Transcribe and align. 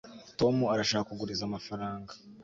tom 0.39 0.55
arashaka 0.73 1.07
kuguriza 1.09 1.43
amafaranga 1.45 2.11